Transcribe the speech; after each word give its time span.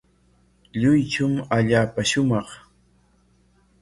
Luychum 0.79 1.33
allaapa 1.55 2.01
shumaq. 2.09 2.49